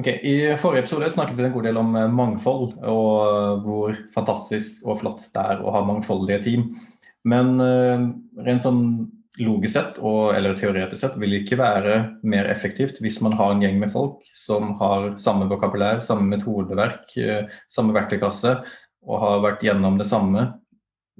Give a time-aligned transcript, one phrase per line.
[0.00, 4.86] Ok, I forrige episode snakket vi en god del om eh, mangfold, og hvor fantastisk
[4.88, 6.70] og flott det er å ha mangfoldige team.
[7.28, 8.08] Men uh,
[8.42, 8.80] rent sånn
[9.38, 13.52] logisk sett, og, eller teoretisk sett, vil det ikke være mer effektivt hvis man har
[13.52, 17.14] en gjeng med folk som har samme vokabulær, samme metodeverk,
[17.70, 18.56] samme verktøykasse,
[19.06, 20.48] og har vært gjennom det samme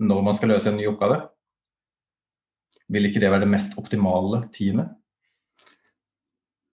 [0.02, 1.20] når man skal løse en ny oppgave?
[2.92, 4.90] Vil ikke det være det mest optimale teamet?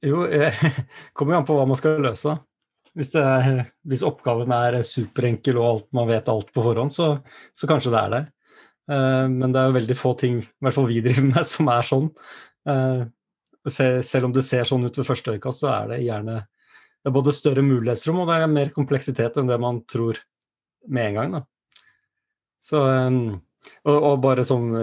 [0.06, 0.54] Jo, det
[1.14, 2.36] kommer jo an på hva man skal løse.
[2.98, 7.12] Hvis, er, hvis, oppgaven er superenkel og alt, man vet alt på forhånd, så,
[7.54, 8.22] så, kanskje det er det.
[8.90, 11.70] Uh, men det er jo veldig få ting, i hvert fall vi driver med, som
[11.72, 12.08] er sånn.
[12.70, 13.04] Uh,
[13.70, 16.40] selv om det ser sånn ut ved første øyekast, så er det gjerne
[17.00, 20.18] det er både større mulighetsrom og det er mer kompleksitet enn det man tror
[20.92, 21.38] med en gang.
[21.38, 21.42] Da.
[22.60, 23.38] Så, um,
[23.86, 24.74] og, og, bare som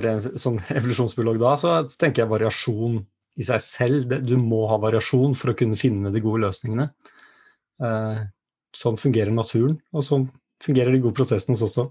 [0.41, 3.03] sånn evolusjonsbiolog da, så tenker jeg variasjon
[3.37, 4.17] i seg selv.
[4.25, 6.89] Du må ha variasjon for å kunne finne de gode løsningene.
[7.85, 8.21] Eh,
[8.77, 10.29] sånn fungerer naturen, og sånn
[10.65, 11.91] fungerer de gode prosessene hos oss også.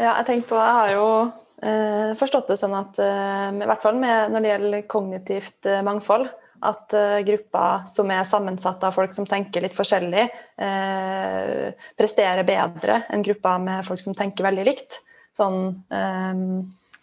[0.00, 1.08] Ja, jeg på, jeg har jo
[1.62, 5.84] eh, forstått det sånn at eh, i hvert fall med, når det gjelder kognitivt eh,
[5.86, 6.26] mangfold,
[6.64, 10.22] at uh, grupper som er sammensatt av folk som tenker litt forskjellig,
[10.64, 11.66] uh,
[11.98, 15.02] presterer bedre enn grupper med folk som tenker veldig likt.
[15.36, 15.74] Sånn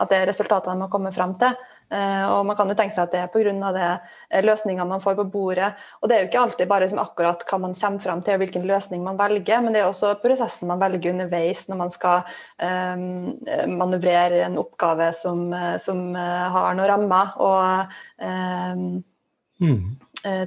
[0.01, 1.55] at det er resultatene man kommer fram til.
[1.91, 3.51] Eh, og man kan jo tenke seg at det er pga.
[3.51, 3.87] løsninga
[4.29, 5.73] eh, løsningene man får på bordet.
[5.99, 8.43] Og det er jo ikke alltid bare liksom akkurat hva man kommer fram til og
[8.43, 12.23] hvilken løsning man velger, men det er også prosessen man velger underveis når man skal
[12.63, 13.35] um,
[13.75, 15.51] manøvrere en oppgave som,
[15.83, 18.85] som har noen rammer og um,
[19.59, 19.81] mm.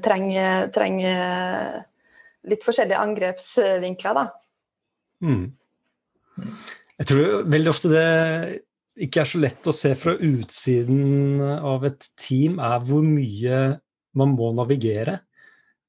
[0.05, 1.85] trenger, trenger,
[2.45, 4.25] litt forskjellige angrepsvinkler, da.
[5.25, 5.45] Mm.
[6.99, 8.09] Jeg tror veldig ofte det
[8.95, 13.61] ikke er så lett å se fra utsiden av et team, er hvor mye
[14.15, 15.19] man må navigere.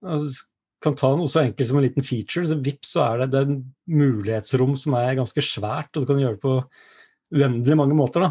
[0.05, 0.47] Altså,
[0.85, 3.43] kan ta noe så enkelt som en liten feature, så vips så er det, det
[3.45, 6.57] en mulighetsrom som er ganske svært, og du kan gjøre det på
[7.35, 8.27] uendelig mange måter.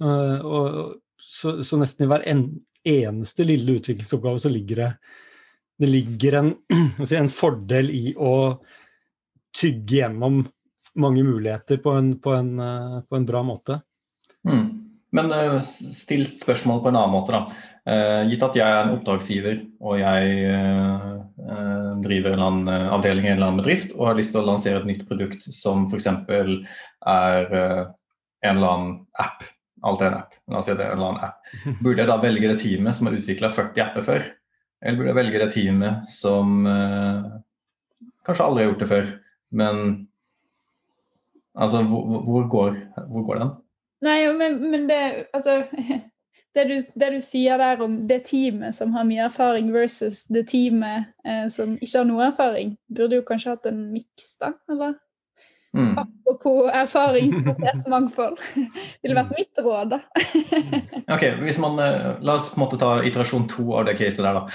[0.00, 0.78] Uh, og,
[1.20, 2.46] så, så, nesten i hver en,
[2.82, 4.88] eneste lille utviklingsoppgave så ligger det,
[5.82, 6.48] det ligger en,
[7.20, 8.32] en fordel i å
[9.54, 10.40] tygge gjennom
[10.94, 13.80] mange muligheter på en, på en, eh, på en bra måte.
[14.48, 14.64] Mm.
[15.12, 17.68] Men uh, stilt spørsmål på en annen måte, da.
[17.82, 20.50] Uh, gitt at jeg er en oppdragsgiver og jeg
[22.02, 24.78] driver en annen avdeling i en eller annen bedrift og har lyst til å lansere
[24.80, 26.06] et nytt produkt som f.eks.
[26.06, 29.42] er en eller annen app.
[29.86, 30.36] Alt er en app.
[30.50, 31.50] La oss si det er en eller annen app.
[31.82, 34.30] Burde jeg da velge det teamet som har utvikla 40 apper før?
[34.82, 36.64] Eller burde jeg velge det teamet som
[38.26, 39.12] kanskje aldri har gjort det før,
[39.58, 39.84] men
[41.54, 42.76] Altså, hvor, hvor, går,
[43.08, 43.52] hvor går, den?
[44.02, 45.62] Nei, men, men det Altså
[46.54, 50.46] det du, det du, sier der om det teamet som har mye erfaring versus det
[50.48, 54.52] teamet eh, som ikke har noe erfaring, burde jo kanskje hatt en miks, da?
[54.70, 54.98] Eller?
[55.72, 55.96] Mm.
[55.96, 58.36] Apropos erfaringsbasert mangfold.
[59.00, 60.02] Ville vært mitt råd, da.
[61.14, 64.24] ok, hvis man, eh, La oss på en måte ta iterasjon to av det caset
[64.24, 64.42] der.
[64.42, 64.46] da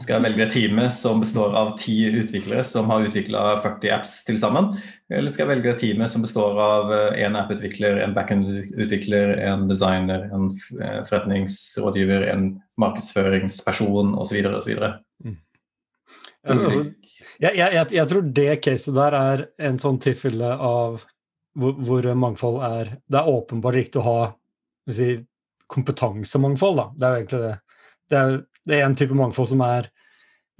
[0.00, 4.40] skal velge et team som består av ti utviklere som har utvikla 40 apps til
[4.42, 4.72] sammen?
[5.12, 10.26] Eller skal jeg velge et team som består av én app-utvikler, en backend-utvikler, en designer,
[10.34, 10.48] en
[10.80, 12.48] eh, forretningsrådgiver, en
[12.80, 14.40] markedsføringsperson osv.
[14.50, 14.72] osv.
[15.22, 15.36] Mm.
[16.44, 16.84] Altså,
[17.40, 21.04] jeg, jeg, jeg, tror det caset der er en sånn tilfelle av
[21.54, 24.18] hvor, hvor, mangfold er Det er åpenbart riktig å ha
[24.90, 25.14] si,
[25.70, 26.86] kompetansemangfold, da.
[26.98, 27.54] Det er jo egentlig det.
[28.10, 29.90] Det er det er en type mangfold som er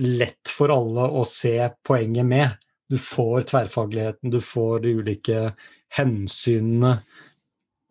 [0.03, 1.57] lett for alle å se
[1.87, 2.57] poenget med.
[2.91, 5.45] Du får tverrfagligheten, du får de ulike
[5.95, 6.99] hensynene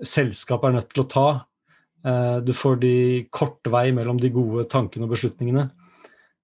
[0.03, 1.27] selskapet er nødt til å ta.
[2.03, 2.95] Eh, du får de
[3.33, 5.67] korte vei mellom de gode tankene og beslutningene.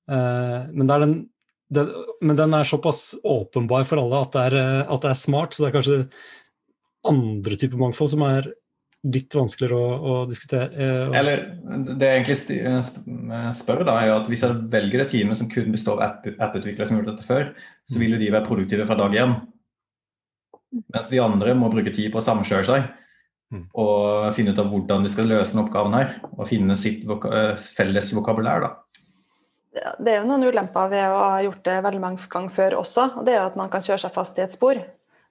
[0.09, 1.15] Eh, men, den,
[1.73, 1.91] den,
[2.21, 5.65] men den, er såpass åpenbar for alle at det, er, at det er smart, så
[5.65, 5.99] det er kanskje
[7.09, 8.51] andre typer mangfold som er
[9.07, 10.67] litt vanskeligere å, å diskutere.
[10.75, 11.13] Og...
[11.13, 11.43] Eh, Eller
[11.95, 15.51] det jeg egentlig eh, spør, da, er jo at hvis jeg velger et team som
[15.51, 17.53] kun består av app-utviklere som har gjort dette før,
[17.87, 18.01] så mm.
[18.03, 19.37] vil jo de være produktive fra dag én.
[20.93, 22.83] Mens de andre må bruke tid på å samkjøre seg
[23.55, 23.63] mm.
[23.81, 26.19] og finne ut av hvordan de skal løse den oppgaven her.
[26.35, 28.67] Og finne sitt voka eh, felles vokabulær.
[28.67, 28.75] da.
[29.71, 33.11] Det er jo noen ulemper ved å ha gjort det veldig mange ganger før også.
[33.15, 34.81] og Det er jo at man kan kjøre seg fast i et spor.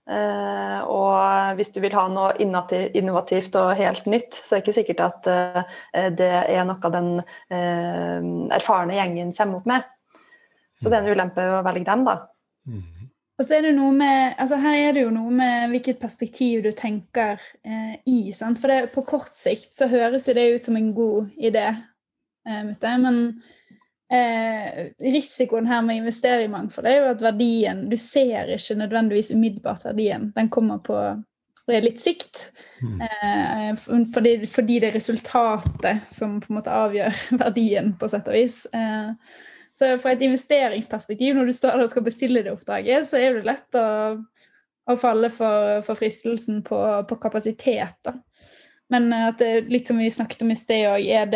[0.08, 4.76] Uh, og hvis du vil ha noe innovativt og helt nytt, så er det ikke
[4.78, 5.74] sikkert at uh,
[6.16, 9.90] det er noe den uh, erfarne gjengen kommer opp med.
[10.80, 12.16] Så det er en ulempe å velge dem, da.
[13.38, 16.64] Og så er det noe med, altså Her er det jo noe med hvilket perspektiv
[16.64, 17.38] du tenker
[18.06, 18.32] i.
[18.34, 18.58] Sant?
[18.62, 21.68] For det, på kort sikt så høres jo det ut som en god idé,
[22.48, 23.28] men
[24.12, 28.78] eh, risikoen her med å investere i mangfold er jo at verdien Du ser ikke
[28.80, 30.30] nødvendigvis umiddelbart verdien.
[30.36, 30.98] Den kommer på
[31.68, 32.40] litt sikt.
[32.80, 33.00] Mm.
[33.04, 38.38] Eh, fordi, fordi, det er resultatet som på en måte avgjør verdien, på sett og
[38.38, 38.62] vis.
[38.72, 39.12] Eh,
[39.76, 43.36] så fra et investeringsperspektiv, når du står der og skal bestille det oppdraget, så er
[43.36, 43.88] det lett å,
[44.88, 48.00] å falle for, for fristelsen på, på kapasitet.
[48.08, 48.16] da.
[48.92, 51.34] Men at det, litt som vi snakket om i sted òg, er,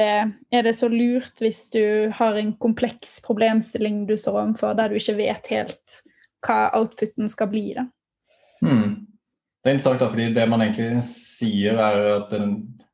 [0.49, 4.97] er, det så lurt hvis du har en kompleks problemstilling du står overfor, der du
[4.97, 5.99] ikke vet helt
[6.43, 7.67] hva outputen skal bli?
[7.77, 7.85] da?
[8.65, 9.03] Hmm.
[9.63, 12.41] Det er interessant, da, fordi det man egentlig sier, er at det,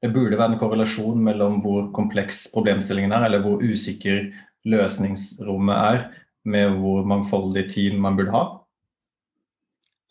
[0.03, 4.27] det burde være en korrelasjon mellom hvor kompleks problemstillingen er, eller hvor usikker
[4.69, 6.03] løsningsrommet er,
[6.49, 8.43] med hvor mangfoldig team man burde ha.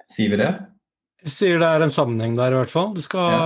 [0.09, 0.49] Sier vi det?
[1.27, 2.93] Jeg sier det er en sammenheng der, i hvert fall.
[2.95, 3.45] Du skal ja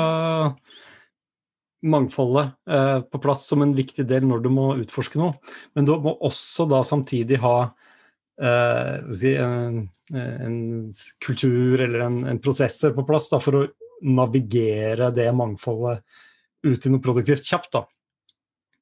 [1.82, 5.38] mangfoldet eh, på plass som en viktig del når du må utforske noe.
[5.76, 7.56] Men du må også da samtidig ha
[8.42, 10.60] eh, si, en, en,
[11.26, 13.66] kultur eller en, en prosesser på plass da, for å
[14.02, 16.02] navigere det mangfoldet
[16.66, 17.74] ut i noe produktivt kjapt.
[17.78, 17.86] da.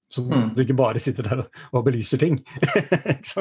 [0.09, 0.55] Så mm.
[0.55, 2.39] du ikke bare sitter der og belyser ting.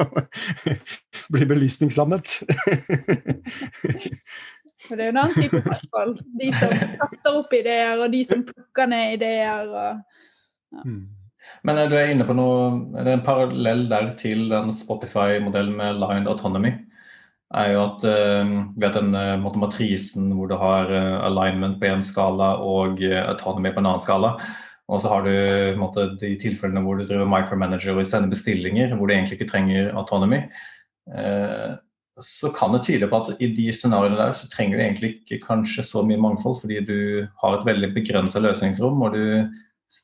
[1.33, 2.35] Blir belysningslammet.
[4.85, 6.19] For det er jo en annen type mangfold.
[6.39, 9.71] De som kaster opp ideer, og de som plukker ned ideer.
[9.71, 10.27] Og,
[10.75, 10.83] ja.
[10.85, 11.01] mm.
[11.67, 15.99] Men du er inne på noe, er det en parallell der til den Spotify-modellen med
[15.99, 16.77] Lined Autonomy?
[17.49, 20.91] er jo at uh, vet den uh, matrisen hvor du har
[21.25, 24.35] alignment på én skala og autonomy på en annen skala.
[24.89, 29.09] Og så har du måte, de tilfellene hvor du driver micromanager og sender bestillinger hvor
[29.09, 30.43] du egentlig ikke trenger autonomy.
[31.09, 31.77] Uh,
[32.23, 35.41] så kan det tyde på at i de scenarioene der så trenger du egentlig ikke
[35.45, 36.99] kanskje så mye mangfold, fordi du
[37.41, 39.49] har et veldig begrensa løsningsrom, og du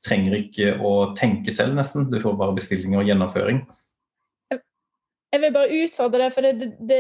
[0.06, 2.10] trenger ikke å tenke selv, nesten.
[2.10, 3.66] Du får bare bestillinger og gjennomføring.
[5.36, 7.00] Jeg vil bare utfordre det, for det, det,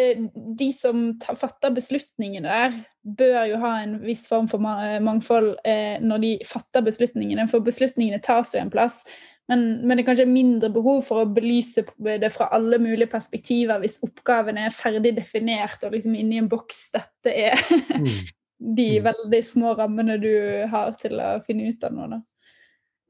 [0.59, 1.06] de som
[1.39, 2.73] fatter beslutningene der,
[3.17, 8.19] bør jo ha en viss form for mangfold eh, når de fatter beslutningene, for beslutningene
[8.25, 9.06] tas jo en plass.
[9.47, 13.81] Men, men, det er kanskje mindre behov for å belyse det fra alle mulige perspektiver
[13.83, 16.88] hvis oppgaven er ferdig definert og liksom inni en boks.
[16.95, 17.59] Dette er
[17.94, 18.07] mm.
[18.80, 19.06] de mm.
[19.06, 20.31] veldig små rammene du
[20.71, 22.09] har til å finne ut av noe.
[22.15, 22.21] Da.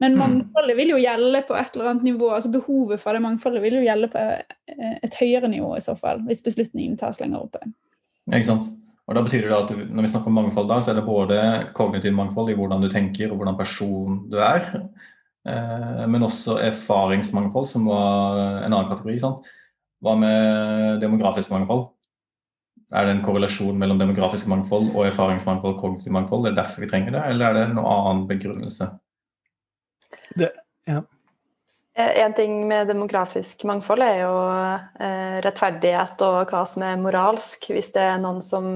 [0.04, 0.20] Men mm.
[0.20, 2.28] mangfoldet vil jo gjelde på et eller annet nivå.
[2.36, 4.28] altså Behovet for det mangfoldet vil jo gjelde på
[4.76, 7.64] et høyere nivå i så fall, hvis beslutningen tas lenger oppe.
[8.28, 8.74] Ja, ikke sant?
[9.06, 11.42] Og da betyr det at Når vi snakker om mangfold, da, så er det både
[11.78, 15.15] kognitiv mangfold i hvordan du tenker og hvordan person du er, Eh,
[15.46, 19.18] men også erfaringsmangfold, som var en annen kategori.
[19.22, 19.46] Sant?
[20.02, 21.86] Hva med demografisk mangfold?
[22.94, 26.46] Er det en korrelasjon mellom demografisk mangfold og erfaringsmangfold og kognitivt mangfold?
[26.46, 28.90] Er det derfor vi trenger det, eller er det noen annen begrunnelse?
[30.38, 30.52] Det,
[30.86, 31.00] ja.
[31.96, 34.36] Eh, en ting med demografisk mangfold er jo
[35.02, 37.66] eh, rettferdighet og hva som er moralsk.
[37.72, 38.70] Hvis det er noen som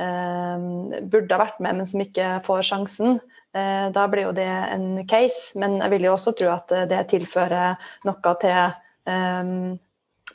[0.00, 0.66] eh,
[1.04, 5.02] burde ha vært med, men som ikke får sjansen, Eh, da blir jo det en
[5.04, 7.74] case, men jeg vil jo også tro at det tilfører
[8.08, 9.74] noe til um,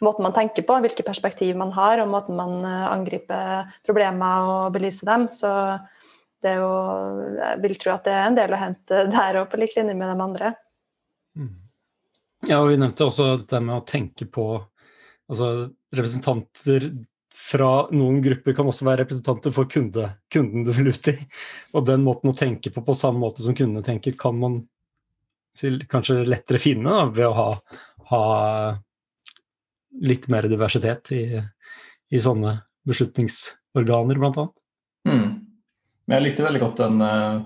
[0.04, 4.76] måten man tenker på, hvilke perspektiv man har, og måten man eh, angriper problemer og
[4.76, 5.28] belyser dem.
[5.34, 5.52] Så
[6.44, 6.74] det er jo
[7.38, 9.98] Jeg vil tro at det er en del å hente der òg, på lik linje
[9.98, 10.54] med de andre.
[11.38, 11.54] Mm.
[12.48, 14.50] Ja, og vi nevnte også dette med å tenke på
[15.28, 16.92] altså representanter
[17.48, 21.16] fra noen grupper kan også være representanter for kunde, kunden du vil ut i.
[21.78, 24.62] Og den måten å tenke på på samme måte som kundene tenker, kan man
[25.90, 27.48] kanskje lettere finne da, ved å ha,
[28.12, 28.24] ha,
[30.06, 31.24] litt mer diversitet i,
[32.14, 34.54] i sånne beslutningsorganer, annet.
[35.08, 35.30] Mm.
[36.12, 37.40] Jeg likte veldig godt den uh,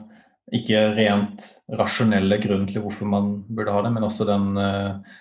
[0.51, 1.46] ikke rent
[1.79, 5.20] rasjonelle grunnen til hvorfor man burde ha det, men også den Eh,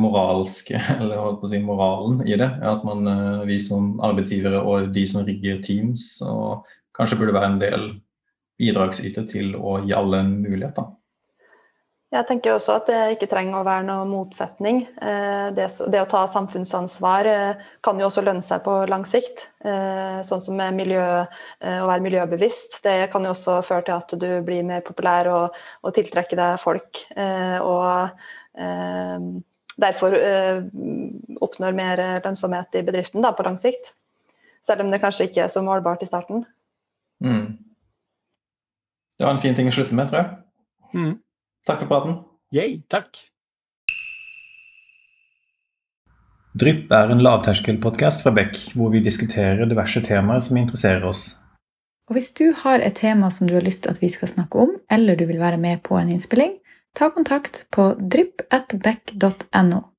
[0.00, 2.50] moralske, eller holdt på å si moralen i det.
[2.64, 7.52] At man, eh, vi som arbeidsgivere og de som rigger Teams, og kanskje burde være
[7.52, 7.90] en del
[8.58, 10.78] bidragsyter til å gi alle en mulighet.
[10.78, 10.88] da.
[12.08, 14.78] Jeg tenker også at det ikke trenger å være noen motsetning.
[14.96, 17.28] Eh, det, det, å ta samfunnsansvar
[17.84, 19.44] kan jo også lønne seg på lang sikt.
[20.24, 22.78] Sånn som miljø, å være miljøbevisst.
[22.86, 26.62] Det kan jo også føre til at du blir mer populær og, og tiltrekker deg
[26.62, 27.04] folk.
[27.60, 28.08] Og
[29.78, 30.58] derfor uh,
[31.44, 33.92] oppnår mer lønnsomhet i bedriften da, på lang sikt.
[34.66, 36.44] Selv om det kanskje ikke er så målbart i starten.
[37.24, 37.56] Mm.
[39.18, 40.28] Det var en fin ting å slutte med, tror jeg.
[40.94, 41.14] Mm.
[41.66, 42.20] Takk for praten.
[42.54, 43.18] Yay, takk.
[46.58, 51.36] Drypp er en lavterskelpodkast fra Beck, hvor vi diskuterer diverse temaer som interesserer oss.
[52.08, 54.64] Og Hvis du har et tema som du har lyst til at vi skal snakke
[54.64, 56.56] om, eller du vil være med på en innspilling,
[56.92, 59.97] ta kontakt på drypp.beck.no.